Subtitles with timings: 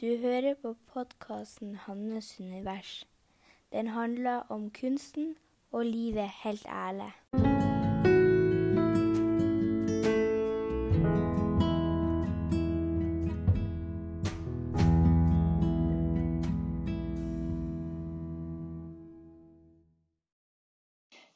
[0.00, 3.04] Du hører på podkasten 'Hannes univers'.
[3.72, 5.36] Den handler om kunsten
[5.72, 7.12] og livet helt ærlig.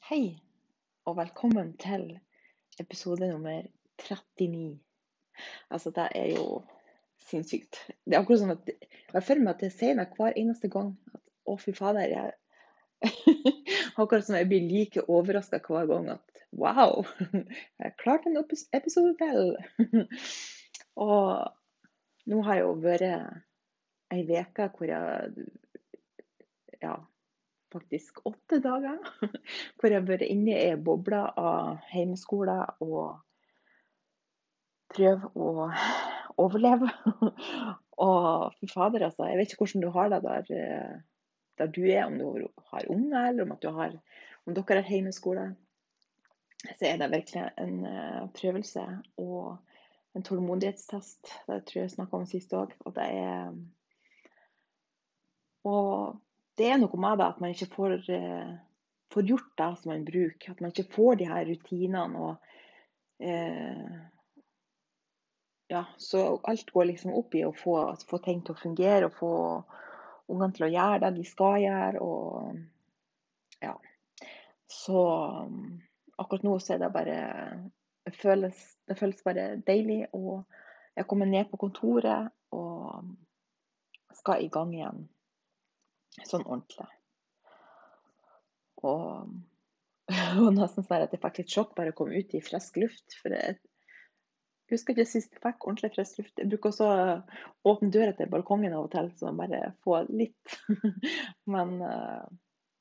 [0.08, 0.38] Hei,
[1.04, 2.20] og velkommen til
[2.80, 3.62] episode nummer
[4.38, 4.80] 39.
[5.70, 6.62] Altså, det er jo
[7.28, 7.80] sinnssykt.
[8.04, 10.94] Det er akkurat sånn at jeg føler meg at jeg sier meg hver eneste gang
[11.14, 12.34] at å, fy fader, jeg
[14.00, 17.04] Akkurat som jeg blir like overraska hver gang at wow,
[17.82, 18.40] jeg klarte en
[18.72, 19.52] episode til.
[21.04, 23.04] og nå har jeg jo vært
[24.14, 25.46] ei uke hvor jeg
[26.80, 26.94] ja,
[27.74, 28.98] faktisk åtte dager.
[29.78, 33.18] Hvor jeg har vært inne i ei boble av heimeskole og
[34.94, 35.68] prøve å
[36.40, 36.88] overleve.
[38.06, 39.28] og fy fader, altså.
[39.28, 40.96] Jeg vet ikke hvordan du har det der, eh,
[41.58, 43.94] der du er, om du har unger, eller om, at du har,
[44.46, 45.52] om dere har heimeskole.
[46.64, 48.84] Så er det virkelig en eh, prøvelse
[49.20, 49.56] og
[50.14, 51.32] en tålmodighetstest.
[51.46, 52.74] Det tror jeg jeg snakka om sist òg.
[52.84, 53.54] Og det er
[55.64, 56.20] Og
[56.58, 58.56] det er noe med det at man ikke får, eh,
[59.12, 60.50] får gjort det som man bruker.
[60.50, 62.36] At man ikke får de her rutinene og
[65.66, 69.16] Ja, så alt går liksom opp i å få, få ting til å fungere og
[69.16, 69.32] få
[70.28, 72.02] ungene til å gjøre det de skal gjøre.
[72.04, 73.72] Og ja.
[74.70, 75.00] Så
[75.46, 75.80] um,
[76.20, 77.18] akkurat nå så er det bare
[78.04, 80.02] det føles, det føles bare deilig.
[80.12, 80.44] Og
[80.96, 83.14] jeg kommer ned på kontoret og
[84.14, 85.06] skal i gang igjen
[86.22, 86.90] sånn ordentlig.
[88.84, 89.32] Og,
[90.44, 93.16] og nesten sånn at jeg fikk litt sjokk bare å komme ut i frisk luft.
[93.22, 93.56] For jeg
[94.74, 96.38] husker ikke sist jeg fikk ordentlig frisk luft.
[96.38, 100.56] Jeg bruker også å åpne døra til balkongen av og til, så bare få litt.
[101.54, 102.24] Men eh,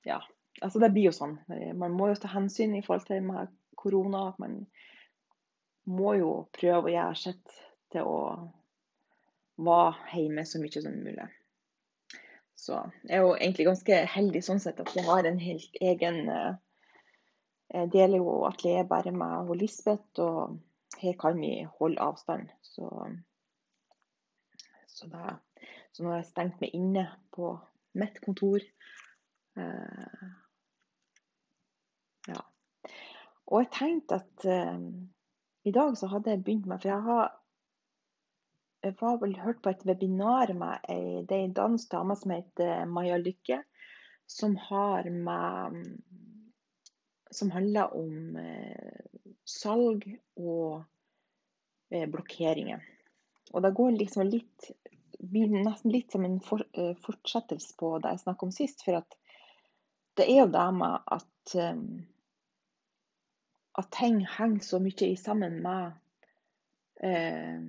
[0.09, 0.21] ja.
[0.61, 1.37] Altså det blir jo sånn.
[1.79, 4.27] Man må jo ta hensyn i forhold til med korona.
[4.29, 4.59] at Man
[5.89, 7.55] må jo prøve å gjøre sitt
[7.93, 8.19] til å
[9.63, 11.25] være hjemme så mye som mulig.
[12.63, 16.21] Så jeg er jo egentlig ganske heldig sånn sett at jeg har en helt egen
[16.31, 16.53] eh,
[17.73, 20.59] Jeg deler jo atelier bare med Lisbeth, og
[21.03, 22.49] her kan vi holde avstand.
[22.61, 22.89] Så,
[24.87, 25.37] så, da,
[25.91, 27.53] så nå har jeg stengt meg inne på
[27.99, 28.63] mitt kontor.
[29.59, 30.27] Eh,
[32.31, 32.41] ja.
[33.51, 34.79] Og jeg tenkte at eh,
[35.63, 37.31] i dag så hadde jeg begynt med For jeg har
[38.83, 41.21] jeg var vel hørt på et webinar med ei,
[41.55, 43.61] dansk dame som heter Maja Lykke,
[44.27, 45.77] som har med
[47.31, 49.05] Som handler om eh,
[49.45, 50.03] salg
[50.37, 50.92] og eh,
[51.93, 52.81] blokkeringer.
[53.53, 54.71] Og det går liksom litt
[55.23, 58.81] blir nesten litt som en for, eh, fortsettelse på det jeg snakket om sist.
[58.83, 59.15] For at
[60.19, 61.85] det er jo det med at eh,
[63.77, 65.93] at ting henger så mye i sammen med
[67.01, 67.61] eh,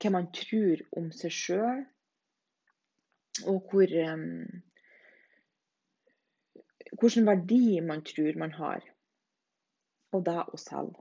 [0.00, 1.84] hva man tror om seg sjøl,
[3.50, 4.60] og hvor um,
[7.00, 8.82] Hvilken verdi man tror man har,
[10.12, 10.98] og det å selge.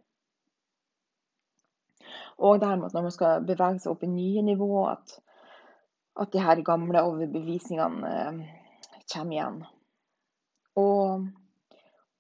[2.40, 5.18] Og det her med at når man skal bevege seg opp i nye nivå, at,
[6.24, 8.40] at de her gamle overbevisningene eh,
[9.12, 9.60] kommer igjen.
[10.80, 11.28] Og,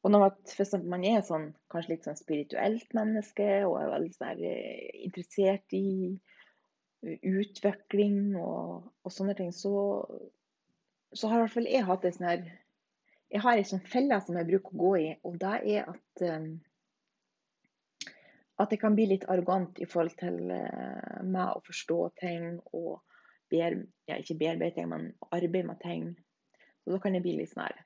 [0.03, 4.43] og når man, man er sånn, kanskje litt sånn spirituelt menneske og er veldig sånn,
[4.43, 5.87] eh, interessert i
[7.03, 9.71] utvikling og, og sånne ting, så,
[11.13, 12.49] så, har i hvert fall jeg hatt ei sånn her
[13.29, 16.23] Jeg har ei sånn felle som jeg bruker å gå i, og det er at
[16.25, 16.47] um,
[18.59, 22.99] at jeg kan bli litt arrogant i forhold til uh, meg å forstå ting og
[23.51, 23.77] bear,
[24.09, 26.09] ja, ikke bearbeiting, men arbeide med ting.
[26.83, 27.85] Så da kan jeg bli litt sånn her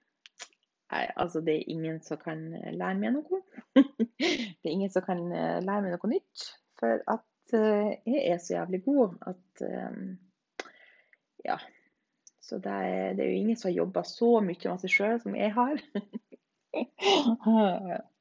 [0.93, 3.39] Nei, altså det er ingen som kan lære meg noe.
[3.73, 6.43] det er ingen som kan lære meg noe nytt.
[6.77, 7.23] For at
[7.53, 9.91] Eh, jeg er så jævlig god at eh,
[11.45, 11.57] Ja.
[12.41, 15.21] Så det er, det er jo ingen som har jobba så mye med seg sjøl
[15.23, 15.79] som jeg har.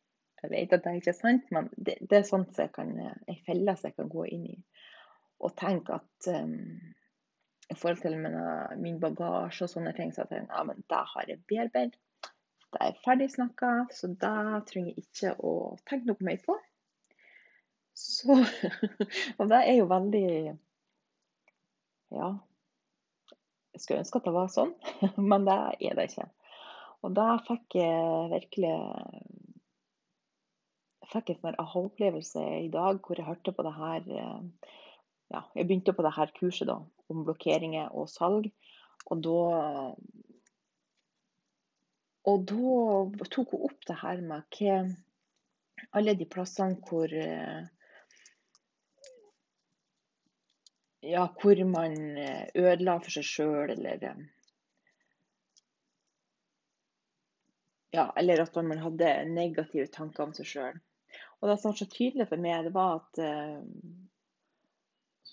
[0.43, 2.91] jeg vet at det ikke er sant, men det, det er sånt jeg kan,
[3.31, 4.57] ei felle jeg kan gå inn i.
[5.43, 6.57] Og tenke at um,
[7.71, 8.37] i forhold til min,
[8.83, 11.99] min bagasje og sånne ting, så jeg, ja, men det har jeg bearbeidet.
[12.73, 14.37] Det er ferdig snakka, så det
[14.71, 15.53] trenger jeg ikke å
[15.89, 16.57] tenke noe mer på.
[17.93, 18.39] Så
[19.39, 20.29] Og det er jo veldig
[22.13, 22.31] Ja.
[23.73, 24.73] Jeg skulle ønske at det var sånn,
[25.31, 25.59] men det
[25.89, 26.27] er det ikke.
[27.03, 28.75] Og da fikk jeg virkelig
[31.13, 34.09] fikk en aha-opplevelse i dag hvor jeg hørte på det her
[35.33, 36.81] ja, jeg begynte på det her kurset da,
[37.13, 38.51] om blokkeringer og salg.
[39.11, 39.39] Og da
[42.23, 44.77] og da tok hun opp det her med hva
[45.99, 47.63] alle de plassene hvor eh,
[51.03, 54.21] Ja, hvor man eh, ødela for seg sjøl, eller eh,
[57.93, 60.79] Ja, eller at man hadde negative tanker om seg sjøl.
[61.43, 63.19] Og det som var så tydelig for meg, det var at,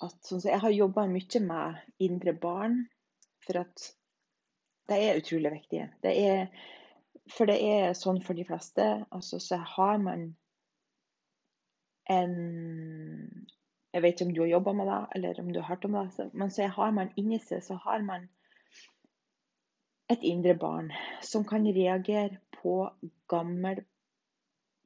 [0.07, 2.81] at sånn Jeg har jobba mye med indre barn,
[3.45, 3.91] for at
[4.89, 5.83] det er utrolig viktig.
[6.01, 6.47] Det er
[7.29, 8.85] for det er sånn for de fleste.
[9.13, 10.31] Altså, så har man
[12.09, 12.35] en
[13.93, 15.95] Jeg vet ikke om du har jobba med det, eller om du har hørt om
[15.97, 16.29] det.
[16.33, 18.27] Men så har man inni seg så har man
[20.09, 20.91] et indre barn
[21.25, 22.75] som kan reagere på
[23.29, 23.81] gammel,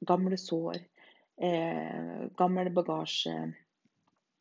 [0.04, 0.80] gamle sår,
[1.38, 3.36] eh, gammel bagasje.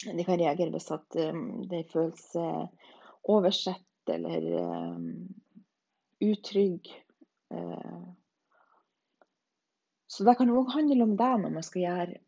[0.04, 2.90] De kan reagere hvis at um, de føler seg
[3.32, 5.06] oversett eller um,
[6.20, 6.90] utrygg
[7.54, 8.02] Eh,
[10.08, 12.22] så det kan òg handle om det når man skal gjøre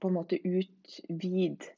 [0.00, 1.70] på en måte utvide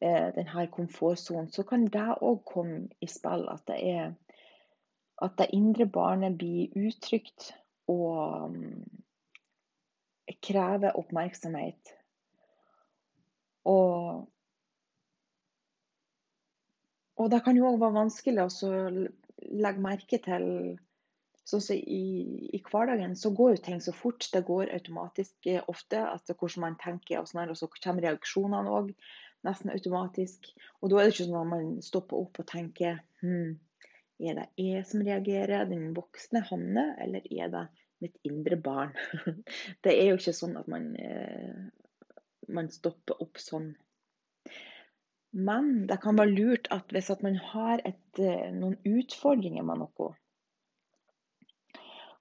[0.00, 1.50] eh, denne komfortsonen.
[1.52, 4.14] Så kan det òg komme i spill at det er
[5.22, 7.52] at det indre barnet blir utrygt
[7.88, 9.03] og um,
[10.44, 11.92] krever oppmerksomhet.
[13.68, 14.24] Og,
[17.16, 18.72] og det kan jo òg være vanskelig å
[19.44, 20.48] legge merke til
[21.44, 22.04] Sånn så i,
[22.56, 24.24] i, hverdagen så går jo ting så fort.
[24.32, 26.00] Det går automatisk eh, ofte.
[26.00, 28.94] Altså hvordan man tenker, og, sånn og så kommer reaksjonene òg
[29.44, 30.48] nesten automatisk.
[30.80, 33.58] Og da er det ikke sånn at man stopper opp og tenker hm,
[34.24, 37.64] Er det jeg som reagerer, den voksne Hanne, eller er det
[38.04, 38.92] mitt indre barn?
[39.84, 41.64] det er jo ikke sånn at man, eh,
[42.52, 43.72] man stopper opp sånn.
[45.34, 49.82] Men det kan være lurt at hvis at man har et, eh, noen utfordringer med
[49.82, 50.12] noe,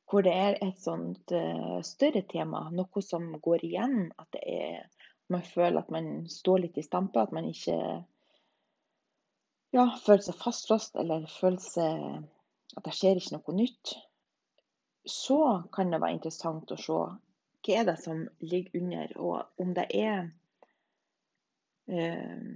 [0.10, 4.12] hvor det er et sånt uh, større tema, noe som går igjen.
[4.22, 4.84] At er,
[5.34, 7.78] man føler at man står litt i stampe, at man ikke
[9.74, 12.04] ja, føler seg fastlåst eller føler seg
[12.78, 13.96] at det skjer ikke noe nytt.
[15.06, 17.00] Så kan det være interessant å se
[17.64, 20.30] hva er det som ligger under, og om det er
[21.88, 22.48] eh,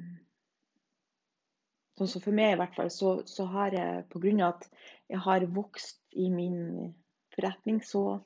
[1.97, 4.51] Sånn som for meg, i hvert fall, så, så har jeg pga.
[4.51, 4.67] at
[5.09, 6.91] jeg har vokst i min
[7.33, 8.19] forretning, så,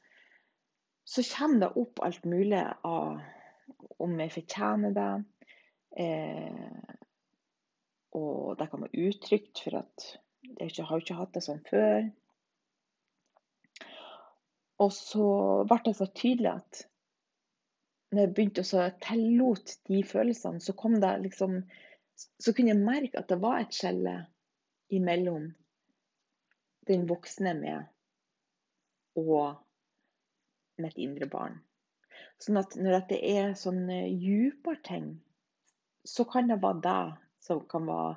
[1.08, 3.22] så kommer det opp alt mulig av
[4.04, 5.12] om jeg fortjener det.
[6.04, 6.98] Eh,
[8.20, 10.08] og det kan være uttrykt, for at
[10.60, 12.10] jeg har ikke hatt det sånn før.
[14.82, 15.28] Og så
[15.70, 16.84] ble det så tydelig at
[18.12, 18.68] når jeg begynte å
[19.06, 20.74] tillot de følelsene, så
[21.24, 21.62] liksom
[22.40, 24.12] Så kunne jeg merke at det var et skjelle
[24.94, 25.48] imellom
[26.88, 27.88] den voksne med
[29.18, 29.58] og
[30.82, 31.58] mitt indre barn.
[32.42, 35.08] Sånn at når det er sånne dypere ting,
[36.06, 37.02] så kan det være det
[37.46, 38.16] som kan være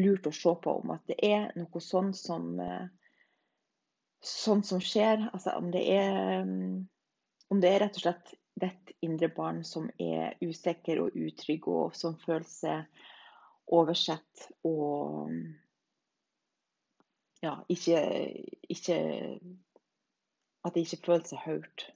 [0.00, 0.76] lurt å se på.
[0.82, 2.88] Om at det er noe sånn som, eh,
[4.26, 5.28] sånn som skjer.
[5.32, 6.46] Altså om det er
[7.46, 11.94] om det er rett og slett ditt indre barn som er usikker og utrygg, og
[11.96, 13.04] som føler seg
[13.66, 15.30] oversett og
[17.42, 18.00] ja, ikke,
[18.72, 18.96] ikke
[20.66, 21.86] at de ikke føler seg hørt.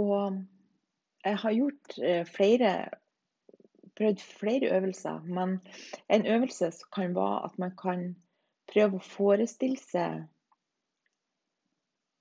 [0.00, 0.40] Og
[1.26, 2.72] jeg har gjort eh, flere
[3.98, 5.58] prøvd flere øvelser, men
[6.08, 8.16] en øvelse kan være at man kan
[8.70, 10.24] prøve å forestille seg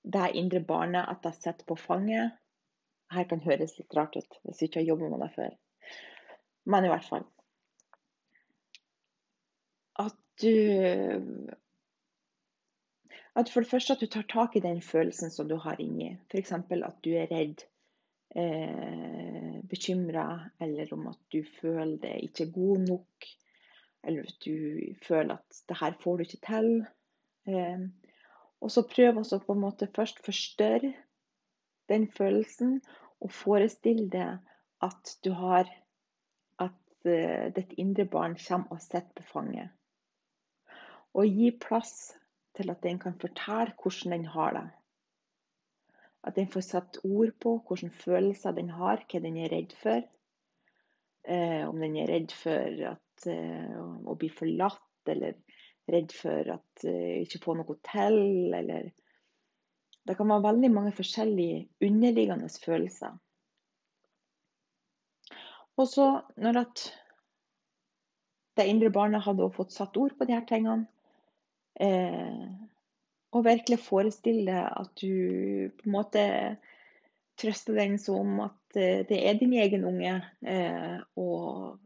[0.10, 2.38] det indre barnet at jeg sitter på fanget.
[3.14, 5.56] Her kan høres litt rart ut hvis du ikke har jobbet med det før.
[6.70, 7.26] Men i hvert fall
[10.00, 11.50] At du
[13.40, 16.10] at for det første at du tar tak i den følelsen som du har inni.
[16.32, 16.52] F.eks.
[16.52, 17.62] at du er redd,
[18.36, 20.26] eh, bekymra,
[20.60, 23.30] eller om at du føler det ikke er god nok.
[24.04, 26.70] Eller at du føler at det her får du ikke til.
[27.48, 27.88] Eh,
[28.62, 30.94] og så prøv også på en måte først forstørre
[31.90, 32.82] den følelsen,
[33.20, 34.38] og forestille deg
[34.86, 35.68] at du har
[36.60, 36.78] at
[37.08, 39.70] uh, ditt indre barn kommer og sitter på fanget.
[41.14, 42.14] Og gi plass
[42.56, 44.68] til at den kan fortelle hvordan den har det.
[46.24, 50.04] At den får satt ord på hvilke følelser den har, hva den er redd for.
[51.24, 55.36] Eh, om den er redd for at, eh, å bli forlatt, eller
[55.90, 58.20] redd for at eh, ikke få noe til,
[58.56, 58.92] eller
[60.08, 63.18] Det kan være veldig mange forskjellige underliggende følelser.
[65.78, 66.08] Og så,
[66.38, 66.86] når at
[68.58, 70.88] det indre barnet hadde fått satt ord på de her tingene,
[71.80, 72.48] eh,
[73.32, 76.24] og virkelig forestille at du på en måte
[77.40, 81.78] trøster den som at eh, det er din egen unge, eh, og,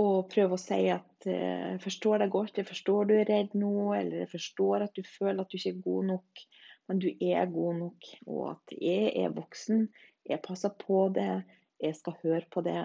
[0.00, 3.56] og prøve å si at eh, jeg forstår deg godt, jeg forstår du er redd
[3.58, 6.44] nå, eller jeg forstår at du føler at du ikke er god nok,
[6.90, 9.88] men du er god nok, og at jeg er voksen,
[10.30, 11.42] jeg passer på det,
[11.80, 12.80] jeg skal høre på det.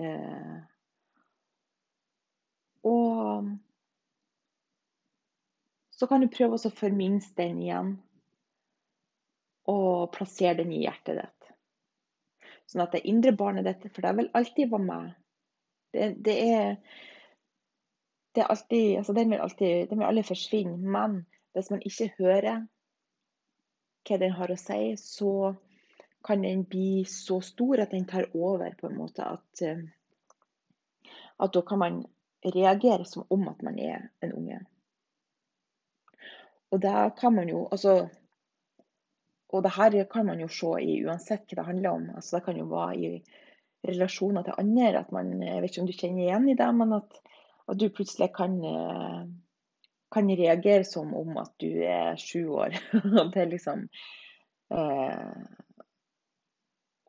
[0.00, 0.60] Eh,
[2.86, 3.50] og
[5.90, 7.90] så kan du prøve å forminske den igjen
[9.68, 11.50] og plassere den i hjertet ditt.
[12.70, 15.10] Sånn at det indre barnet ditt For det vil alltid være med.
[15.92, 16.76] Det, det er
[18.34, 20.76] det er alltid, altså den vil alltid den vil aldri forsvinne.
[20.78, 22.66] Men hvis man ikke hører
[24.06, 25.54] hva den har å si, så
[26.24, 29.24] kan den bli så stor at den tar over, på en måte.
[29.24, 29.82] At, eh,
[31.40, 32.00] at da kan man
[32.44, 34.60] reagere som om at man er en unge.
[36.70, 38.08] Og det kan man jo altså
[39.50, 42.04] og det her kan man jo se i uansett hva det handler om.
[42.14, 43.08] Altså det kan jo være i
[43.86, 44.98] relasjoner til andre.
[44.98, 47.20] at man, Jeg vet ikke om du kjenner igjen i det, men at,
[47.68, 49.24] at du plutselig kan, eh,
[50.12, 52.76] kan, reagere som om at du er sju år.
[53.32, 53.88] det er liksom
[54.72, 55.34] eh,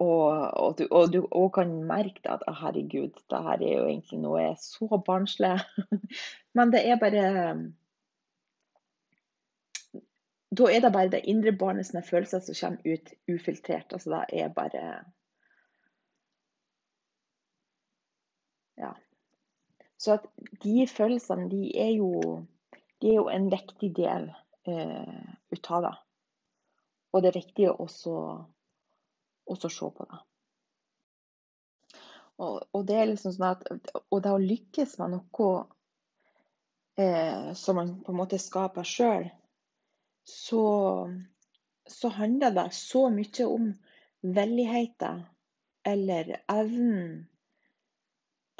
[0.01, 4.21] og, og, du, og, du, og kan merke at herregud, det her er jo egentlig
[4.23, 5.59] noe så barnslig.
[6.57, 7.27] Men det er bare
[10.51, 13.93] da er det bare det indre barnets følelser som kommer ut ufiltrert.
[13.93, 15.03] Altså det er bare
[18.81, 18.95] Ja.
[20.01, 20.25] Så at
[20.63, 22.41] de følelsene, de er jo,
[23.01, 24.31] de er jo en viktig del
[24.65, 25.93] eh, ut av det.
[27.11, 28.15] Og det er viktig å også,
[29.53, 30.21] også se på det.
[32.41, 35.49] Og, og, det er liksom sånn at Og det å lykkes med noe
[36.97, 39.27] eh, som man på en måte skaper sjøl,
[40.25, 40.63] så,
[41.85, 43.69] så handler det så mye om
[44.21, 45.21] villigheten
[45.85, 47.27] eller evnen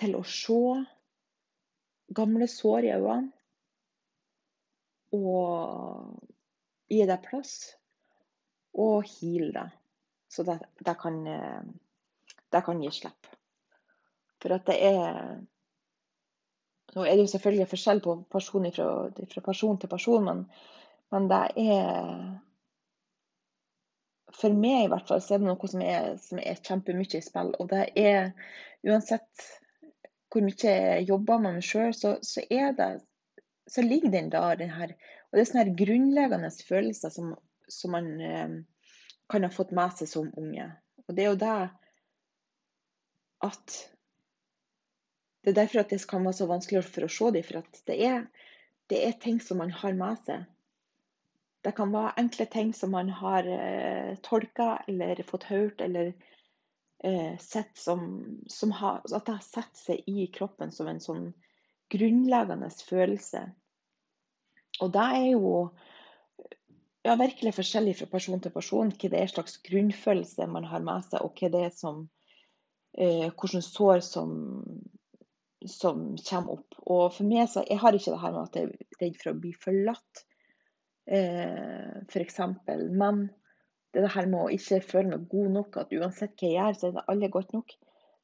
[0.02, 0.62] til å se
[2.18, 3.32] gamle sår i øynene
[5.16, 6.18] og
[6.92, 7.54] gi deg plass
[8.82, 9.78] og heale deg,
[10.32, 10.60] Så det,
[11.00, 11.18] kan,
[12.52, 13.28] kan gi slipp.
[14.42, 15.42] For at det er
[16.92, 18.86] Nå er det jo selvfølgelig forskjell på person fra,
[19.32, 20.40] fra person til person, men
[21.12, 22.40] men det er
[24.32, 27.24] For meg i hvert fall så er det noe som er, som er kjempemye i
[27.24, 27.52] spill.
[27.60, 28.32] Og det er
[28.88, 29.44] uansett
[30.32, 32.44] hvor mye jeg jobber med meg sjøl, så, så,
[33.68, 37.34] så ligger den da den her Og det er sånne grunnleggende følelser som,
[37.72, 38.56] som man eh,
[39.32, 40.68] kan ha fått med seg som unge.
[41.08, 41.60] Og det er jo det
[43.42, 43.78] at
[45.42, 47.80] Det er derfor at det kan være så vanskelig for å se dem, for at
[47.90, 48.26] det er,
[48.94, 50.44] det er ting som man har med seg.
[51.66, 56.14] Det kan være enkle ting som man har eh, tolka eller fått hørt eller
[57.42, 58.02] sett som,
[58.46, 61.32] som har, At det har satt seg i kroppen som en sånn
[61.92, 63.42] grunnleggende følelse.
[64.82, 65.54] Og det er jo
[67.06, 71.06] ja, virkelig forskjellig fra person til person hva det er slags grunnfølelse man har med
[71.10, 72.04] seg, og hva det er som
[72.98, 74.34] eh, hvilke sår som,
[75.68, 76.80] som kommer opp.
[76.86, 79.34] Og for meg så jeg har ikke det her med at jeg er redd for
[79.34, 80.26] å bli forlatt
[81.10, 82.42] eh, f.eks.
[82.94, 83.28] Men
[83.94, 86.88] det her med å ikke føle meg god nok, at uansett hva jeg gjør, så
[86.90, 87.78] er det alle godt nok.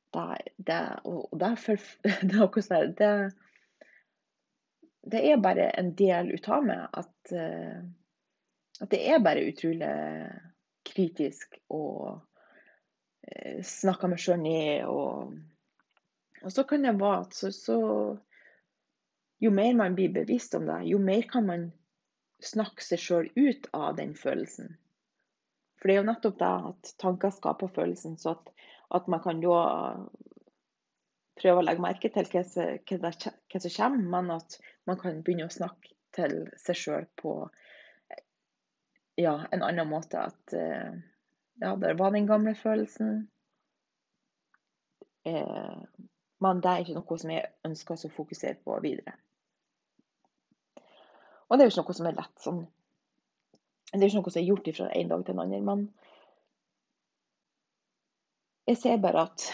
[0.17, 0.24] Det,
[0.65, 3.09] det, og det, det,
[5.12, 7.83] det, er bare en del ut av meg at, uh,
[8.81, 9.91] at det er bare utrolig
[10.88, 12.24] kritisk og
[13.27, 14.88] uh, snakker meg sjøl ned.
[14.88, 15.36] Og,
[16.41, 17.77] og, så kan det være at så, så,
[19.43, 21.69] jo mer man blir bevisst om det, jo mer kan man
[22.41, 24.77] snakke seg sjøl ut av den følelsen.
[25.77, 28.50] For det er jo nettopp det at tanker skaper følelsen, så at,
[28.98, 29.60] at man kan da
[31.38, 34.57] prøve å legge merke til hva, som kommer, men at
[34.89, 37.36] man kan begynne å snakke til seg sjøl på
[39.22, 40.22] ja, en annen måte.
[40.31, 40.98] At eh,
[41.62, 43.27] ja, der var den gamle følelsen.
[45.29, 45.77] Eh,
[46.39, 49.17] men det er ikke noe som jeg ønsker å fokusere på videre.
[51.48, 52.65] Og det er jo ikke noe som er lett sånn.
[53.91, 55.67] Det er ikke noe som er gjort fra en dag til en annen.
[55.67, 55.86] Men
[58.67, 59.48] jeg ser bare at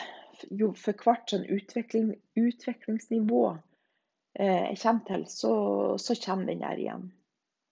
[0.51, 5.53] jo for hvert sånn utvikling, utviklingsnivå eh, jeg kommer til, så,
[6.01, 7.05] så, kommer den der igjen.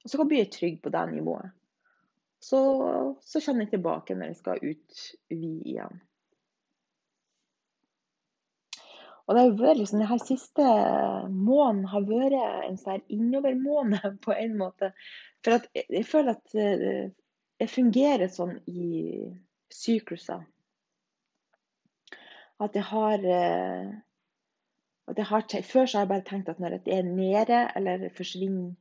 [0.05, 1.57] Og så blir jeg trygg på det nivået.
[2.41, 2.61] Så,
[3.21, 5.99] så kommer den tilbake når jeg skal utvide igjen.
[9.31, 10.63] Og det har vært liksom, denne siste
[11.31, 14.89] måneden har vært en sånn innovermåned på en måte.
[15.39, 16.55] For at jeg føler at
[17.61, 18.89] jeg fungerer sånn i
[19.71, 20.43] sykluser.
[22.59, 23.23] At jeg har,
[25.07, 28.09] at jeg har Før så har jeg bare tenkt at når det er nede eller
[28.17, 28.75] forsvinner,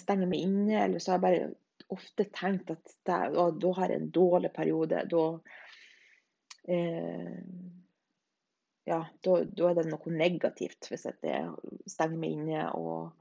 [0.00, 1.52] stenger meg inne, eller så har jeg bare
[1.92, 5.04] ofte tenkt at det, da har jeg en dårlig periode.
[5.12, 5.24] Da
[6.72, 7.38] eh,
[8.84, 11.44] ja, da, da, er det noe negativt hvis jeg
[11.88, 12.64] stenger meg inne.
[12.76, 13.12] Og,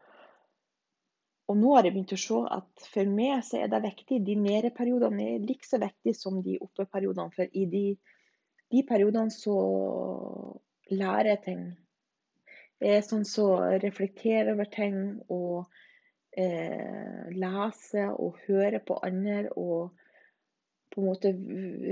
[1.47, 4.19] og, nå har jeg begynt å se at for meg så er det viktig.
[4.27, 7.31] De nedeperiodene er like så viktige som de oppeperiodene.
[7.35, 7.85] For i de,
[8.75, 9.55] de periodene så
[10.91, 11.65] lærer jeg ting.
[12.83, 14.97] Jeg er sånn som så reflekterer over ting
[15.31, 15.69] og
[16.35, 19.45] eh, leser og hører på andre.
[19.55, 19.93] og
[20.93, 21.31] på en måte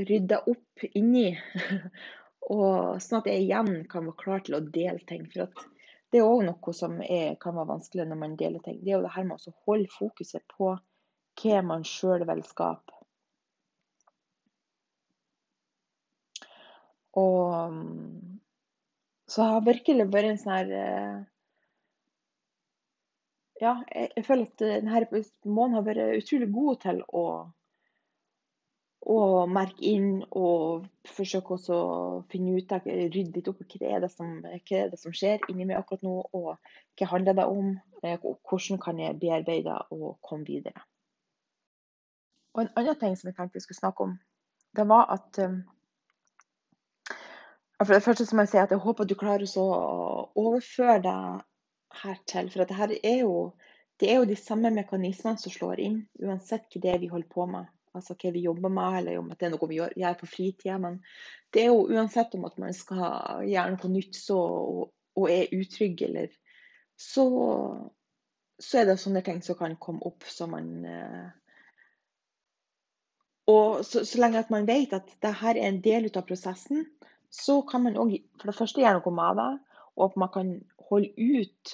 [0.10, 1.32] rydder opp inni.
[2.50, 5.28] Og sånn at jeg igjen kan være klar til å dele ting.
[5.30, 5.52] For
[6.12, 8.82] det er òg noe som er, kan være vanskelig når man deler ting.
[8.82, 10.74] Det er jo det her med å holde fokuset på
[11.42, 12.98] hva man sjøl vil skape.
[17.22, 17.80] Og
[19.32, 21.18] så har virkelig vært en sånn her eh,
[23.62, 25.02] Ja, jeg, jeg føler at denne
[25.46, 27.26] måneden har vært utrolig god til å
[29.02, 31.80] og merke inn og forsøke å
[32.30, 35.66] finne ut rydde litt opp hva det er det som, er det som skjer inni
[35.66, 36.54] meg akkurat nå, og
[37.00, 37.80] hva handler det om?
[38.02, 40.86] og hvordan kan jeg bearbeide og komme videre?
[42.54, 44.16] Og En annen ting som jeg tenkte vi skulle snakke om,
[44.76, 45.62] det var at um,
[47.82, 49.68] For det første må jeg si at jeg håper du klarer å
[50.38, 51.46] overføre deg
[52.04, 52.50] hertil.
[52.54, 53.54] For dette er jo,
[53.98, 57.30] det er jo de samme mekanismene som slår inn, uansett hva det er vi holder
[57.34, 57.66] på med
[57.98, 60.78] altså hva vi jobber med, eller om det er noe vi gjør, gjør på fritida.
[60.82, 61.00] Men
[61.54, 65.52] det er jo uansett om at man skal gjøre noe nytt så, og, og, er
[65.58, 66.32] utrygg, eller
[66.96, 67.26] så,
[68.60, 71.30] så, er det sånne ting som kan komme opp som man eh,
[73.52, 76.86] Og så, så, lenge at man vet at dette er en del av prosessen,
[77.32, 79.52] så kan man òg for det første gjøre noe med det,
[79.98, 80.52] og at man kan
[80.88, 81.74] holde ut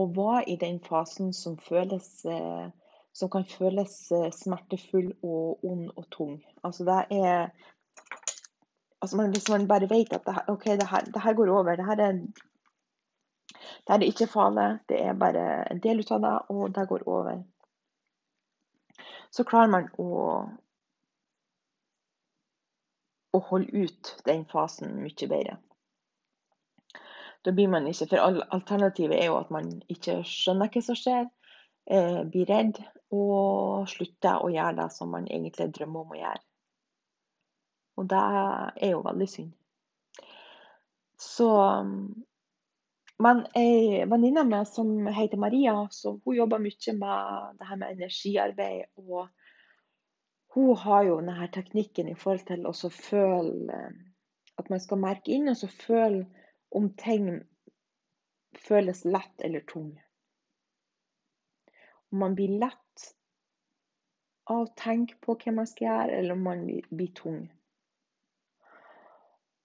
[0.00, 2.70] og være i den fasen som føles eh,
[3.12, 6.38] som kan føles eh, smertefull og ond og tung.
[6.64, 7.50] Altså det er
[9.02, 11.76] altså man, Hvis man bare vet at det her, det, her, det her, går over,
[11.76, 16.38] det her er, det her er ikke farlig, det er bare en del av det,
[16.48, 17.42] og det går over,
[19.30, 20.08] så klarer man å,
[23.32, 25.56] å holde ut den fasen mye bedre.
[27.44, 31.24] Da blir man ikke, for Alternativet er jo at man ikke skjønner hva som skjer,
[31.90, 32.80] eh, bli redd
[33.12, 36.42] og slutte å gjøre det som man egentlig drømmer om å gjøre.
[38.00, 39.52] Og det er jo veldig synd.
[41.20, 41.48] Så
[43.22, 47.78] Men ei venninne av meg som heter Maria, så hun jobber mye med det her
[47.78, 48.88] med energiarbeid.
[48.96, 49.28] Og
[50.56, 53.84] hun har jo denne teknikken i forhold til å føle
[54.58, 56.26] At man skal merke inn og så føle
[56.76, 57.28] om ting
[58.66, 59.94] føles lett eller tung.
[62.12, 63.08] Om man blir lett
[64.50, 67.42] av å tenke på hva man skal gjøre, eller om man blir tung.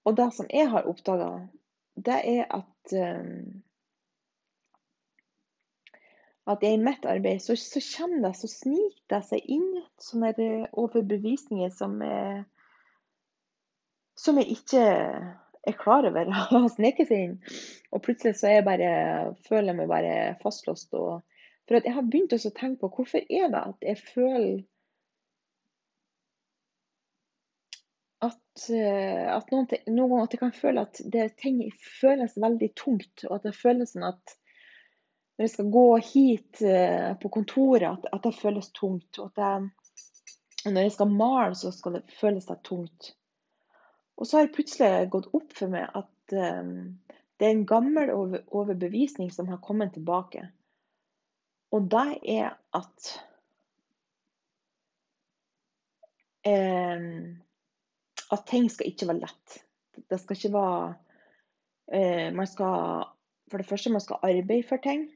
[0.08, 1.32] Og det som jeg har oppdaga,
[2.08, 3.64] det er at um,
[6.48, 11.74] at i mitt arbeid så, så kommer det, så sniker det seg inn sånne overbevisninger
[11.76, 12.46] som jeg,
[14.18, 14.86] som jeg ikke
[15.68, 17.36] er klar over har sneket seg inn.
[17.92, 18.92] Og plutselig så jeg bare,
[19.50, 21.20] føler jeg meg bare fastlåst og
[21.68, 24.62] for jeg har begynt å tenke på hvorfor er det at jeg føler
[28.24, 31.60] at, eh, at noen, noen ganger at jeg kan føle at det, ting
[32.02, 33.26] føles veldig tungt.
[33.28, 34.38] Og at det føles sånn at
[35.38, 39.20] når jeg skal gå hit eh, på kontoret, at, at det føles tungt.
[39.22, 39.68] Og, jeg,
[40.66, 43.12] når jeg skal male, så skal det føles det tungt.
[44.18, 46.72] Og så har det plutselig gått opp for meg at um,
[47.38, 50.48] det er en gammel overbevisning som har kommet tilbake.
[51.76, 53.10] Og det er at
[56.48, 57.08] eh,
[58.32, 59.60] At ting skal ikke være lett.
[60.10, 60.96] Det skal ikke være
[61.94, 63.08] eh, Man skal
[63.52, 65.10] For det første man skal arbeide for ting.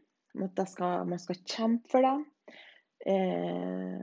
[0.67, 2.57] Skal, man skal kjempe for det.
[3.05, 3.99] Eh,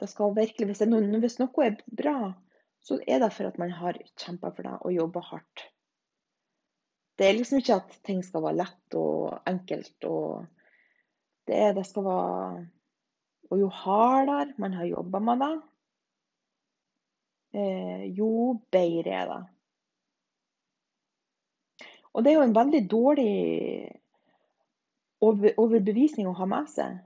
[0.00, 2.32] det skal virkelig, hvis, noe, hvis noe er bra,
[2.80, 5.64] så er det for at man har kjempa for det og jobba hardt.
[7.18, 10.46] Det er liksom ikke at ting skal være lett og enkelt og
[11.48, 12.66] det, det skal være
[13.50, 15.54] Og jo hardere man har jobba med det,
[17.56, 19.44] eh, jo bedre er det.
[22.12, 23.32] Og det er jo en veldig dårlig
[25.22, 26.98] overbevisning å ha med seg.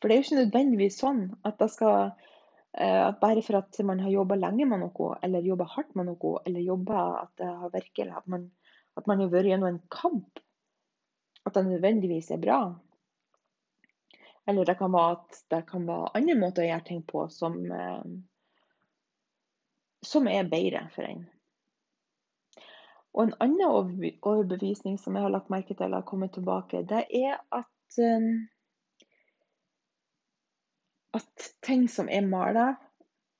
[0.00, 4.00] For det er jo ikke nødvendigvis sånn at skal eh, at bare for at man
[4.04, 7.44] har jobba lenge med noe, eller jobba hardt med noe, eller jobba at
[8.98, 10.40] at man har vært gjennom en kamp,
[11.50, 12.60] at det nødvendigvis er bra.
[14.48, 17.58] Eller det kan være at det kan være andre måter å gjøre ting på som,
[17.74, 18.06] eh,
[20.06, 21.26] som er bedre for en.
[23.10, 23.66] Og en annen
[24.22, 28.46] overbevisning som jeg har lagt merke til har kommet tilbake, det er at um,
[31.14, 32.74] at ting som er mala,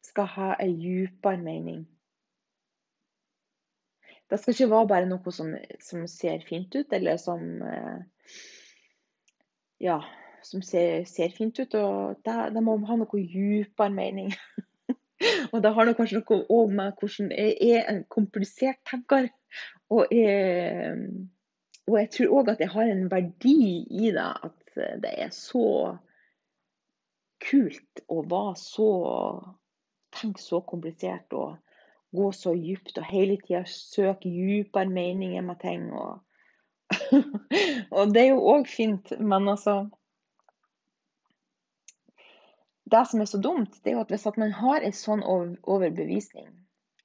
[0.02, 1.84] skal ha en dypere mening.
[4.30, 7.98] Det skal ikke være bare noe som, som ser fint ut, eller som uh,
[9.80, 9.98] Ja,
[10.46, 11.74] som ser, ser fint ut.
[11.74, 14.30] Og det, det må ha noe dypere mening.
[15.52, 19.30] og det har kanskje noe òg med hvordan jeg er en komplisert tenker.
[19.90, 20.94] Og jeg,
[21.88, 23.58] og jeg tror òg at jeg har en verdi
[23.90, 24.30] i det.
[24.46, 25.96] At det er så
[27.40, 28.92] kult å være så
[30.10, 31.52] Tenke så komplisert og
[32.16, 35.88] gå så dypt og hele tida søke dypere meninger med ting.
[35.92, 36.20] Og,
[37.96, 39.82] og det er jo òg fint, men altså
[42.90, 46.48] Det som er så dumt, det er at hvis man har en sånn overbevisning,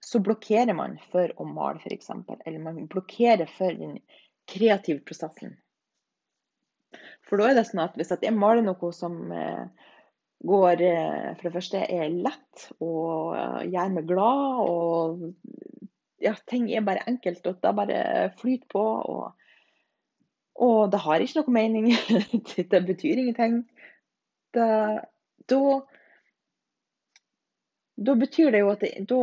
[0.02, 2.10] så blokkerer man for å male, f.eks.
[2.42, 4.00] Eller man blokkerer for den
[4.50, 5.54] kreative prosessen.
[7.26, 9.70] For da er det sånn at hvis jeg maler noe som eh,
[10.44, 15.26] går eh, For det første er lett og eh, gjør meg glad, og
[16.24, 18.04] ja, ting er bare enkelt, og det bare
[18.40, 18.84] flyter på.
[18.84, 19.50] Og,
[20.66, 21.92] og det har ikke noe mening.
[22.72, 23.64] det betyr ingenting.
[24.56, 24.70] Det,
[25.52, 25.62] da
[27.96, 29.20] da betyr det jo at det, da,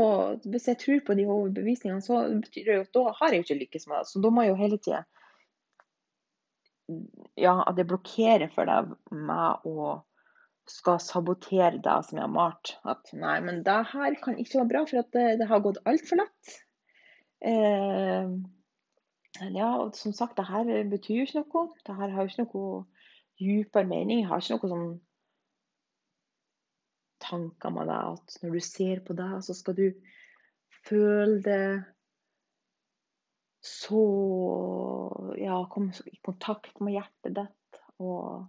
[0.49, 3.47] Hvis jeg tror på de overbevisningene, så betyr det jo at da har jeg jo
[3.47, 4.09] ikke lykkes med det.
[4.09, 5.03] Så da må jeg jo hele tida
[7.41, 10.01] Ja, at jeg blokkerer for deg med å
[10.73, 12.75] skal sabotere det som jeg har malt.
[12.89, 15.81] At nei, men det her kan ikke være bra, for at det, det har gått
[15.89, 16.57] altfor lett.
[17.45, 18.35] Eh,
[19.53, 21.69] ja, og som sagt, det her betyr jo ikke noe.
[21.87, 22.85] Det her har jo ikke noe
[23.41, 24.23] dypere mening.
[24.23, 24.93] Jeg har ikke noe sånn
[27.23, 28.19] tanker med deg.
[28.19, 29.87] At når du ser på deg, så skal du
[30.87, 31.65] føle det
[33.63, 34.03] så
[35.39, 37.81] Ja, komme i kontakt med hjertet ditt.
[38.03, 38.49] Og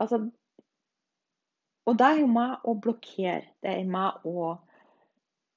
[0.00, 0.22] altså
[1.86, 3.44] Og det er jo med å blokkere.
[3.62, 4.50] Det er med å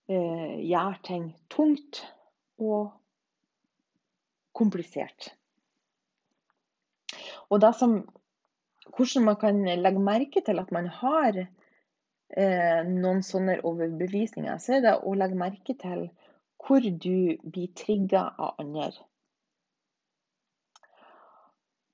[0.09, 2.03] eh, gjøre ting tungt
[2.61, 2.91] og
[4.53, 5.31] komplisert.
[7.49, 7.95] Og det som,
[8.93, 14.85] hvordan man kan legge merke til at man har eh, noen sånne overbevisninger, så er
[14.85, 16.09] det å legge merke til
[16.59, 18.91] hvor du blir trigga av andre.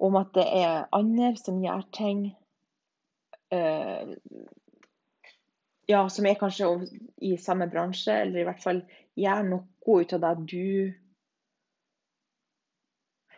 [0.04, 2.26] Om at det er andre som gjør ting
[5.88, 6.70] ja, som er kanskje
[7.22, 8.82] i samme bransje, eller i hvert fall
[9.16, 10.94] gjør noe ut av det du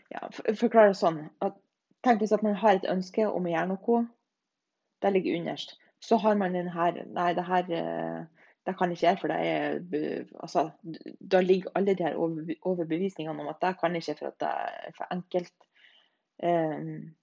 [0.08, 1.58] ja, Forklare det sånn at
[2.06, 4.02] Tenk hvis at man har et ønske om å gjøre noe.
[5.02, 5.74] Det ligger underst.
[6.00, 8.20] Så har man den her Nei, det her eh,
[8.67, 10.70] det kan ikke jeg, for det er altså,
[11.32, 14.96] Da ligger alle de her overbevisningene om at det kan ikke for at det er
[14.98, 15.67] for enkelt.
[16.43, 17.15] Um,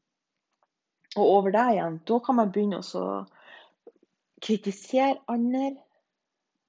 [1.16, 3.06] og over det igjen, da kan man begynne å
[4.42, 5.74] kritisere andre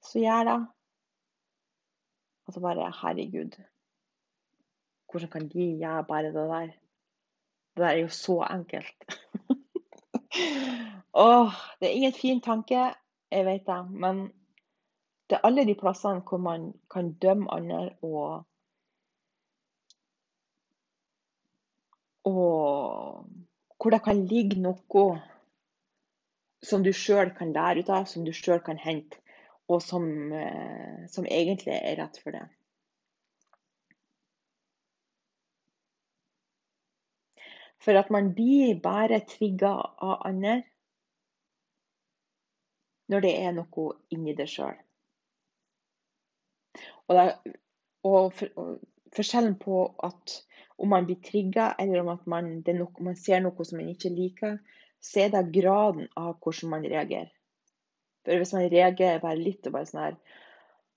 [0.06, 0.58] som gjør det.
[2.46, 3.58] Og så bare Herregud,
[5.10, 6.74] hvordan kan de gjøre bare det der?
[7.76, 9.18] Det der er jo så enkelt.
[11.26, 12.94] Åh, det er ingen fin tanke,
[13.32, 13.80] jeg vet det.
[13.90, 14.28] Men
[15.30, 18.46] det er alle de plassene hvor man kan dømme andre og
[22.26, 23.28] Og
[23.78, 25.06] hvor det kan ligge noe
[26.66, 29.20] som du sjøl kan lære ut av, som du sjøl kan hente,
[29.70, 32.46] og som, eh, som egentlig er rett for det.
[37.86, 40.64] For at man blir bare trigga av andre
[43.14, 44.80] når det er noe inni deg sjøl.
[47.06, 47.20] Og,
[48.10, 48.80] og, for, og,
[49.14, 50.40] forskjellen på at
[50.78, 54.58] om man blir trigga, eller om man, noe, man, ser noe som man ikke liker,
[55.00, 57.32] så er det graden av hvordan man reagerer.
[58.26, 60.16] For hvis man reagerer bare litt og bare sånn her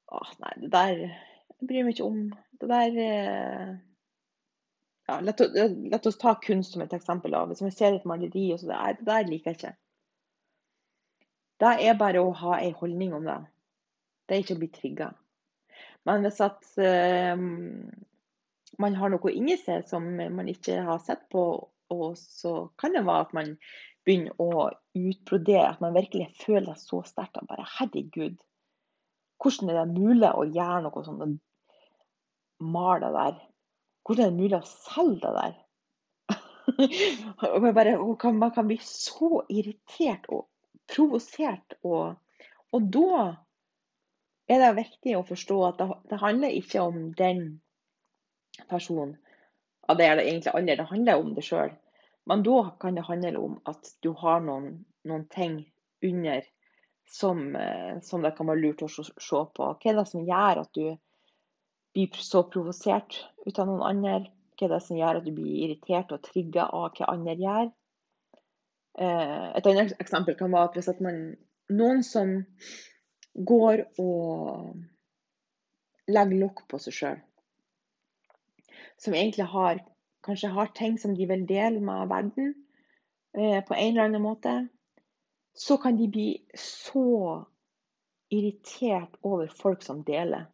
[0.09, 2.21] Åh, nei, det der jeg bryr meg ikke om.
[2.61, 3.73] Det der eh,
[5.09, 5.35] ja, la,
[5.99, 7.35] oss ta kunst som et eksempel.
[7.35, 7.51] av.
[7.51, 9.75] Hvis man ser et maleri og så det, det der liker jeg ikke.
[11.59, 13.39] Det er bare å ha en holdning om det.
[14.25, 15.11] Det er ikke å bli trigga.
[16.07, 17.35] Men hvis at eh,
[18.79, 21.45] man har noe inni seg som man ikke har sett på,
[21.91, 23.55] og så kan det være at man
[24.07, 28.39] begynner å utbrodere, at man virkelig føler det så sterkt at bare herregud,
[29.39, 31.35] hvordan er det mulig å gjøre noe sånt og
[32.65, 33.43] male det der?
[34.07, 35.59] Hvordan er det mulig å selge det der?
[37.63, 40.49] man, bare, kan, man kan bli så irritert og
[40.91, 41.79] provosert.
[41.87, 42.17] Og,
[42.75, 43.23] og da
[44.49, 47.43] er det viktig å forstå at det, det handler ikke om den
[48.69, 49.17] personen.
[49.89, 50.77] Ja, det er det egentlig andre.
[50.77, 51.73] Det handler om det sjøl.
[52.29, 55.63] Men da kan det handle om at du har noen, noen ting
[56.05, 56.45] under
[57.09, 59.05] som, eh, som, det kan være lurt å se
[59.57, 59.69] på.
[59.69, 60.91] Hva er det som gjør at du
[61.97, 63.17] blir så provosert
[63.47, 64.19] ut av noen andre?
[64.59, 67.71] Hva er det som gjør at du blir irritert og trigga av hva andre gjør?
[68.99, 71.23] Eh, et annet eksempel kan være at hvis man,
[71.73, 72.43] noen som
[73.49, 74.77] går og
[76.13, 77.19] legger lokk på seg sjøl,
[78.99, 79.83] som egentlig har,
[80.27, 82.55] kanskje har ting som de vil dele med verden
[83.37, 84.55] eh, på en eller annen måte,
[85.59, 87.45] så kan de bli så
[88.31, 90.47] irritert over folk som deler.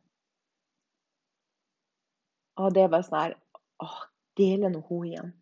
[2.56, 3.38] Og det er bare sånn her
[3.82, 4.00] Åh,
[4.38, 5.32] deler nå hun igjen?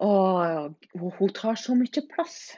[0.00, 0.76] og
[1.18, 2.52] hun tar så mye plass.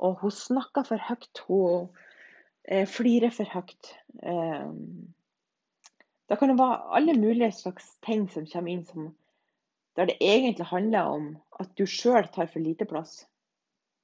[0.00, 1.42] Og hun snakker for høyt.
[1.48, 1.88] Hun
[2.68, 3.94] eh, flirer for høyt.
[4.22, 4.68] Eh,
[6.30, 9.10] da kan det være alle mulige slags ting som kommer inn som,
[9.98, 11.26] der det egentlig handler om
[11.58, 13.24] at du sjøl tar for lite plass.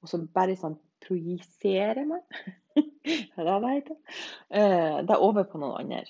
[0.03, 0.75] Og så bare sånn
[1.07, 2.21] projiserer man.
[2.75, 3.97] det, det,
[4.51, 6.03] eh, det er over på noen andre.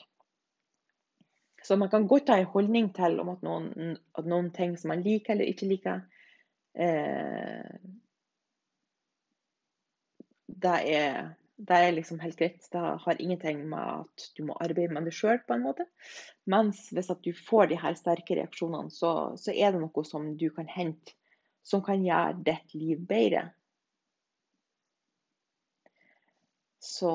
[1.63, 4.93] Så man kan godt ha en holdning til om at noen, at noen ting som
[4.93, 6.03] man liker eller ikke liker,
[6.79, 7.73] eh,
[10.47, 12.67] det, er, det er liksom helt greit.
[12.71, 15.87] Det har ingenting med at du må arbeide med det sjøl på en måte.
[16.45, 20.35] Mens hvis at du får de her sterke reaksjonene, så, så er det noe som
[20.37, 21.15] du kan hente
[21.67, 23.47] som kan gjøre ditt liv bedre.
[26.79, 27.11] Så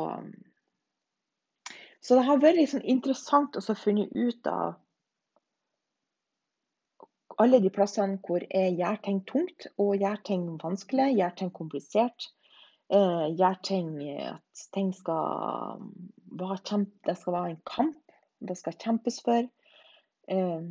[2.03, 4.75] så det har vært liksom interessant å finne ut av
[7.41, 12.27] alle de plassene hvor jeg gjør ting tungt og gjør ting vanskelig, gjør ting komplisert.
[12.93, 15.81] Eh, gjør ting at ting skal
[16.37, 19.47] være, kjempe, det skal være en kamp, det skal kjempes for.
[20.29, 20.67] Eh,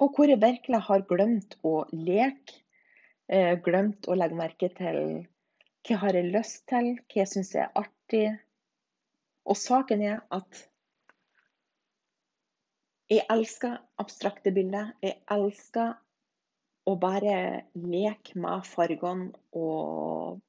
[0.00, 2.62] og hvor jeg virkelig har glemt å leke.
[3.30, 4.96] Eh, glemt å legge merke til
[5.86, 8.24] hva har jeg lyst til, hva jeg syns er artig.
[9.44, 10.64] Og saken er at
[13.12, 14.94] jeg elsker abstrakte bilder.
[15.04, 15.98] Jeg elsker
[16.92, 20.40] å bare leke med fargene og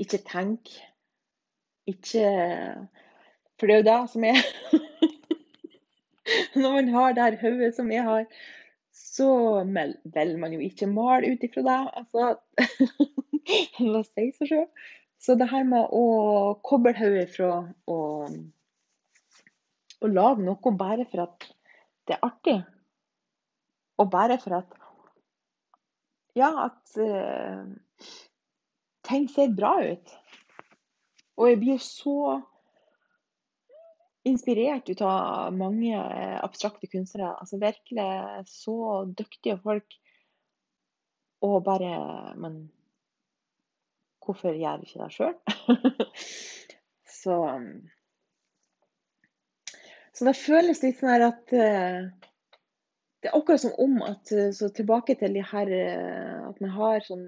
[0.00, 0.86] ikke tenke.
[1.90, 2.24] Ikke
[3.58, 4.40] For det er jo det som er
[6.60, 8.26] Når man har det her hodet som jeg har,
[8.94, 9.28] så
[10.14, 11.78] vil man jo ikke male ut ifra det.
[11.98, 12.28] Altså,
[13.92, 14.68] la si seg sjøl.
[15.20, 16.04] Så det her med å
[16.64, 17.50] koble hodet fra
[17.90, 17.98] å,
[20.00, 21.48] og lage noe bare for at
[22.08, 22.56] det er artig,
[24.00, 24.79] og bare for at
[26.38, 27.66] Ja, at uh,
[29.06, 30.14] ting ser bra ut.
[31.40, 32.40] Og jeg blir så
[34.28, 35.96] inspirert ut av mange
[36.44, 37.32] abstrakte kunstnere.
[37.40, 38.10] Altså virkelig
[38.50, 38.76] så
[39.08, 39.96] dyktige folk.
[41.40, 42.66] Og bare Men
[44.20, 45.36] Hvorfor gjør jeg ikke det sjøl?
[47.20, 47.36] så,
[50.14, 52.28] så det føles litt sånn her at uh,
[53.20, 56.72] Det er akkurat som om at eh, Så tilbake til de her uh, At man
[56.76, 57.26] har sånn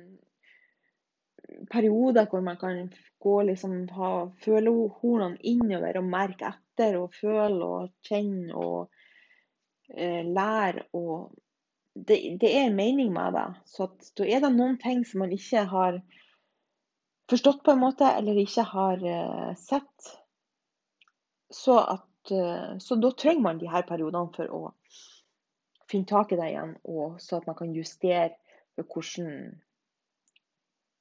[1.71, 2.87] perioder hvor man kan
[3.23, 8.89] gå liksom ha følehornene innover og merke etter og føle og kjenne og
[9.93, 11.35] eh, lære og
[11.95, 13.47] det, det, er en mening med det.
[13.69, 15.99] Så da er det noen ting som man ikke har
[17.31, 20.13] forstått på en måte, eller ikke har eh, sett.
[21.53, 24.63] Så, at, eh, så da trenger man de her periodene for å
[25.93, 28.33] finne tak i det igjen, og så at man kan justere
[28.81, 29.61] hvordan,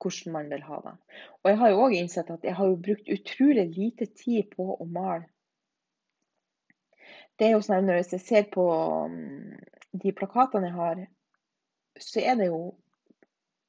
[0.02, 0.96] hvordan man vil ha det.
[1.42, 4.88] Og jeg har jo òg innsett at jeg har brukt utrolig lite tid på å
[4.88, 5.30] male.
[7.40, 8.64] Det er jo sånn at Når jeg ser på
[9.10, 9.56] um,
[9.98, 11.00] de plakatene jeg har,
[11.98, 12.62] så er det jo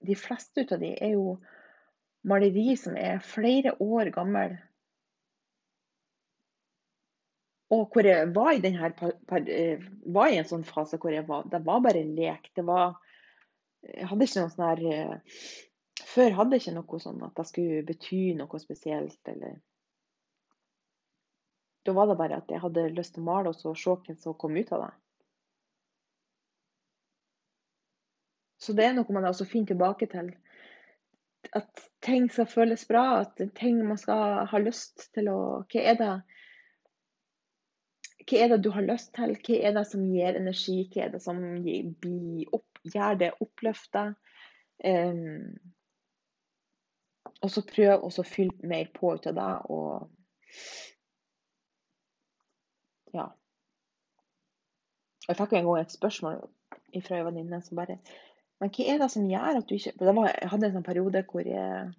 [0.02, 1.38] De fleste av de er jo
[2.26, 4.56] maleri som er flere år gammel.
[7.72, 8.90] Og hvor jeg var i, denne,
[9.48, 12.50] eh, var i en sånn fase hvor jeg var, det var bare lek.
[12.56, 12.98] Det var
[13.82, 15.44] Jeg hadde ikke noe sånn her eh,
[16.12, 19.56] Før hadde jeg ikke noe sånn at det skulle bety noe spesielt, eller
[21.82, 24.18] Da var det bare at jeg hadde lyst til å male, og så se hvem
[24.20, 24.92] som kom ut av det.
[28.62, 30.28] Så det er noe man også finner tilbake til.
[31.58, 35.40] At ting skal føles bra, at ting man skal ha lyst til å
[35.72, 36.12] Hva er det
[38.28, 39.36] hva er det du har lyst til?
[39.46, 40.78] Hva er det som gir energi?
[40.92, 44.08] Hva er det som gjør det oppløfta?
[44.82, 45.54] Um,
[47.42, 49.52] og så prøv å fylle mer på ut av det.
[49.74, 50.10] Og
[53.16, 53.26] ja.
[55.28, 56.44] Jeg fikk jo en gang et spørsmål
[57.06, 57.98] fra ei venninne som bare
[58.60, 60.86] Men hva er det som gjør at du ikke For var, Jeg hadde en sånn
[60.86, 61.92] periode hvor jeg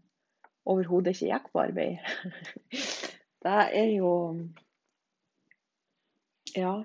[0.63, 1.95] overhodet ikke gikk på arbeid.
[3.43, 4.11] det er jo
[6.55, 6.83] Ja.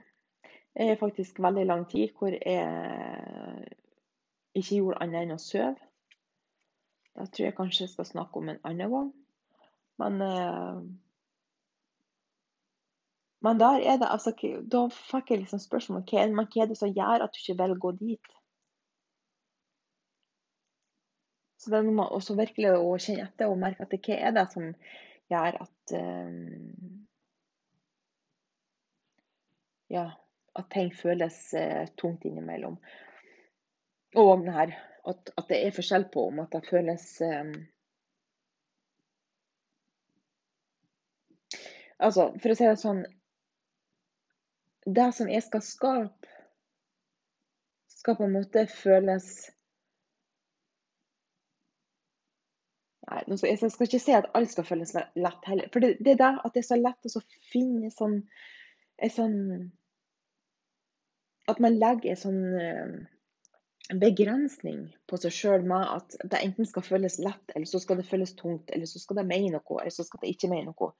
[0.75, 3.69] Det er faktisk veldig lang tid hvor jeg
[4.55, 5.75] ikke gjorde annet enn å sove.
[7.19, 9.13] Det tror jeg kanskje jeg skal snakke om en annen gang.
[9.99, 10.81] Men eh,
[13.41, 14.33] men der er det altså
[14.73, 16.03] Da fikk jeg liksom spørsmål
[16.35, 18.33] men hva er det som gjør at du ikke vil gå dit?
[21.59, 24.35] Så det er noe med også virkelig å kjenne etter og merke at hva er
[24.35, 24.67] det som
[25.31, 27.08] gjør at um,
[29.93, 30.11] Ja,
[30.59, 32.79] at ting føles eh, tungt innimellom.
[34.17, 34.73] Og den her,
[35.09, 37.53] at, at, det er forskjell på om at det føles eh,
[41.99, 43.01] Altså, for å si det sånn
[44.89, 46.35] det som jeg skal skape,
[47.99, 49.27] skal på en måte føles
[53.09, 55.69] Nei, jeg skal ikke si at alt skal føles lett heller.
[55.73, 58.19] For det, det er det at det er så lett å finne sånn,
[58.99, 59.39] en sånn
[61.49, 66.85] At man legger en sånn eh, begrensning på seg sjøl med at det enten skal
[66.85, 69.95] føles lett, eller så skal det føles tungt, eller så skal det mene noe, eller
[69.95, 70.91] så skal det ikke mene noe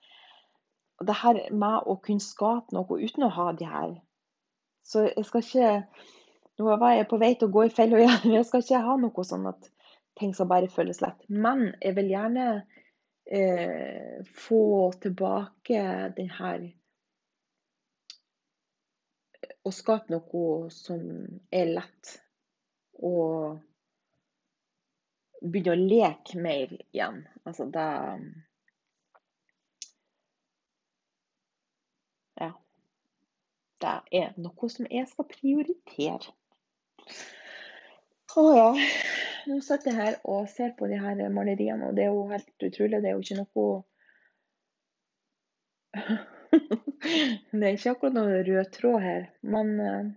[1.07, 3.99] det her med å kunne skape noe uten å ha de her
[4.83, 5.73] Så jeg skal ikke
[6.59, 8.97] Nå var jeg på vei til å gå i fella igjen, jeg skal ikke ha
[8.99, 9.69] noe sånn at
[10.19, 11.21] ting skal bare føles lett.
[11.31, 12.47] Men jeg vil gjerne
[13.31, 15.85] eh, få tilbake
[16.17, 16.65] den her
[19.67, 21.03] Å skape noe som
[21.51, 22.13] er lett.
[23.05, 23.59] Og
[25.43, 27.25] begynne å leke mer igjen.
[27.47, 27.89] Altså det
[33.83, 36.33] det er noe som jeg skal prioritere.
[38.39, 38.71] Å ja.
[39.49, 42.67] Nå sitter jeg her og ser på de her maleriene, og det er jo helt
[42.67, 43.01] utrolig.
[43.03, 43.67] Det er jo ikke noe
[47.59, 50.09] Det er ikke akkurat noe rød tråd her, men eh,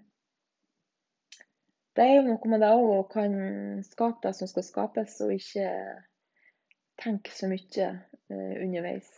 [1.96, 3.34] det er jo noe med det òg å kan
[3.84, 5.68] skape det som skal skapes, og ikke
[7.02, 9.10] tenke så mye eh, underveis.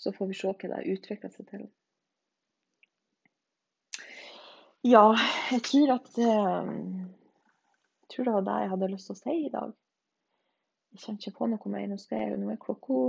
[0.00, 1.68] Så får vi se hva det utvikler seg til.
[4.86, 5.12] Ja,
[5.52, 6.70] jeg tror at eh,
[8.00, 9.74] Jeg tror det var det jeg hadde lyst til å si i dag.
[10.90, 11.84] Jeg kjenner ikke på noe mer.
[11.86, 13.02] Nå skal jeg, nå er klokka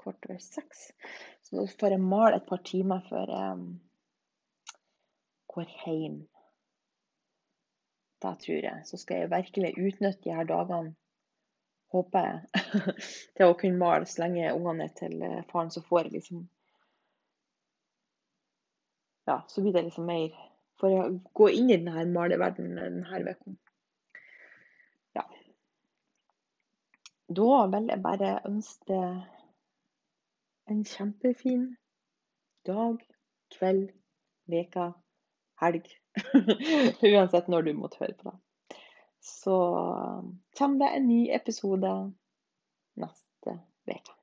[0.00, 0.88] kvart over seks.
[1.50, 3.62] Så da får jeg male et par timer før jeg
[5.50, 6.20] går hjem.
[8.22, 8.86] Da tror jeg.
[8.86, 10.94] Så skal jeg virkelig utnytte de her dagene,
[11.90, 12.62] håper jeg,
[13.36, 15.72] til å kunne male så lenge ungene er til eh, faren.
[15.74, 16.46] Så får jeg liksom
[19.26, 20.38] ja, så blir det liksom mer
[20.80, 21.02] For å
[21.36, 23.52] gå inn i denne maleverdenen denne uka.
[25.18, 25.26] Ja.
[27.40, 29.00] Da vil jeg bare ønske
[30.70, 31.76] en kjempefin
[32.66, 33.02] dag,
[33.58, 33.90] kveld,
[34.50, 34.92] veka,
[35.60, 35.88] helg.
[37.10, 38.38] Uansett når du måtte høre på det.
[39.20, 39.56] Så
[40.58, 41.90] kommer det en ny episode
[43.00, 43.58] neste
[43.90, 44.19] uke.